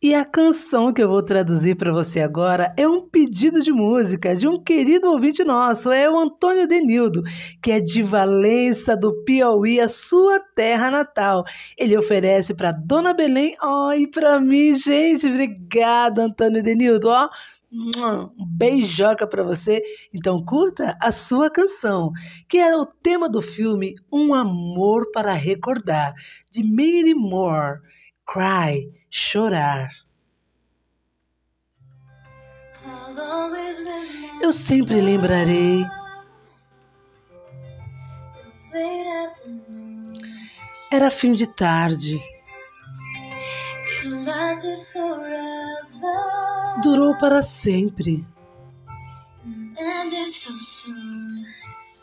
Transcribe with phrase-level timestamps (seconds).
[0.00, 4.32] E a canção que eu vou traduzir para você agora é um pedido de música
[4.32, 7.24] de um querido ouvinte nosso, é o Antônio Denildo,
[7.60, 11.42] que é de Valença do Piauí, a sua terra natal.
[11.76, 15.26] Ele oferece para Dona Belém, ó, oh, e para mim, gente.
[15.26, 17.28] Obrigada, Antônio Denildo, ó.
[17.72, 19.82] Um beijoca para você.
[20.14, 22.12] Então curta a sua canção,
[22.48, 26.14] que é o tema do filme Um Amor para Recordar,
[26.52, 27.80] de Mary Moore.
[28.30, 29.88] Cry chorar.
[34.42, 35.82] Eu sempre lembrarei.
[40.92, 42.20] Era fim de tarde.
[46.82, 48.26] Durou para sempre.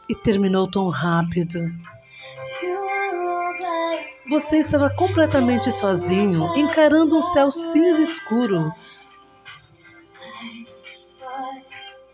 [0.09, 1.59] E terminou tão rápido.
[4.29, 8.71] Você estava completamente sozinho, encarando um céu cinza escuro.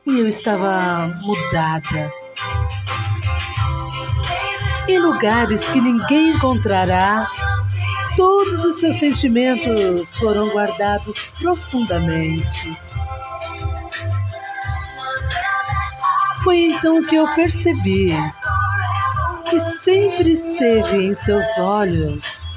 [0.06, 2.12] E eu estava mudada.
[4.88, 7.30] Em lugares que ninguém encontrará,
[8.18, 12.78] todos os seus sentimentos foram guardados profundamente.
[16.44, 18.12] Foi então que eu percebi
[19.52, 22.48] que sempre esteve em seus olhos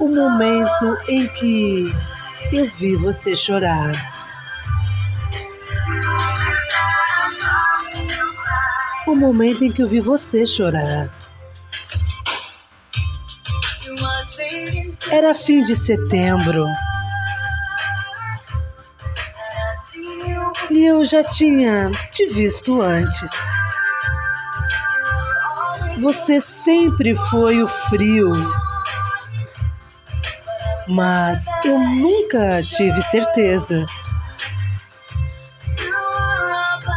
[0.00, 1.92] o momento em que
[2.50, 3.92] eu vi você chorar.
[9.06, 11.10] O momento em que eu vi você chorar.
[15.10, 16.64] Era fim de setembro.
[20.70, 23.30] E eu já tinha te visto antes.
[26.00, 28.30] Você sempre foi o frio.
[30.88, 33.84] Mas eu nunca tive certeza.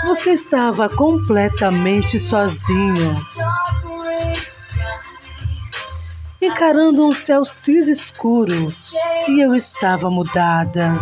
[0.05, 3.19] Você estava completamente sozinho,
[6.41, 8.67] encarando um céu cinza escuro,
[9.27, 10.93] e eu estava mudada.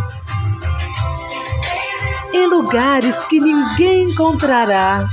[2.33, 5.07] Em lugares que ninguém encontrará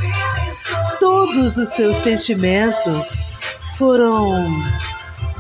[1.06, 3.24] todos os seus sentimentos
[3.78, 4.44] foram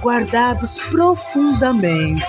[0.00, 2.22] guardados profundamente.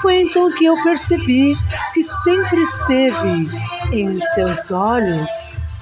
[0.00, 1.56] Foi então que eu percebi
[1.94, 3.44] que sempre esteve
[3.92, 5.76] em seus olhos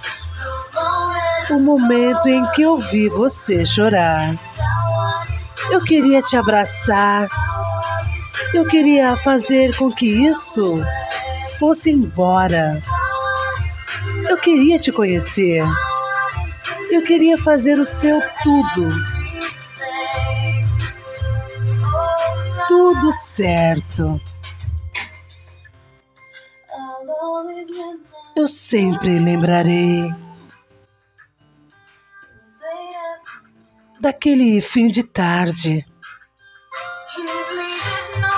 [1.48, 4.34] o momento em que eu vi você chorar.
[5.70, 7.26] Eu queria te abraçar,
[8.52, 10.74] eu queria fazer com que isso
[11.58, 12.82] fosse embora.
[14.28, 15.64] Eu queria te conhecer.
[16.90, 18.90] Eu queria fazer o seu tudo.
[22.66, 24.20] Tudo certo.
[28.36, 30.12] Eu sempre lembrarei
[34.00, 35.84] daquele fim de tarde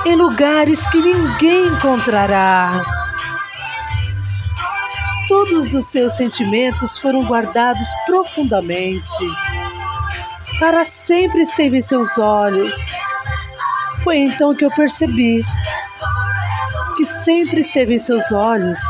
[0.04, 3.01] em lugares que ninguém encontrará
[5.28, 9.24] Todos os seus sentimentos foram guardados profundamente.
[10.58, 12.74] Para sempre esteve em seus olhos.
[14.04, 15.44] Foi então que eu percebi
[16.96, 18.80] que sempre esteve em seus olhos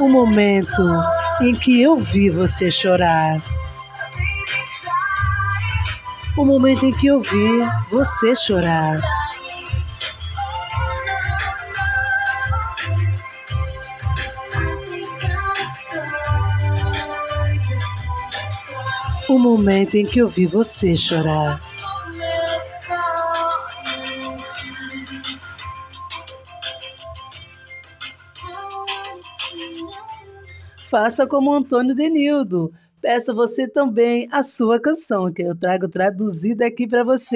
[0.00, 0.82] o momento
[1.40, 3.40] em que eu vi você chorar.
[6.36, 7.58] O momento em que eu vi
[7.90, 8.98] você chorar.
[19.28, 21.60] O momento em que eu vi você chorar.
[30.88, 32.72] Faça como Antônio Denildo.
[33.00, 37.34] Peça você também a sua canção, que eu trago traduzida aqui para você.